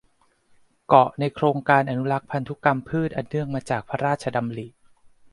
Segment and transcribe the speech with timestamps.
[0.87, 4.67] เกาะในโครงการอนุรักษ์พันธุกรรมพืชอันเนื่องมาจากพระราชดำริ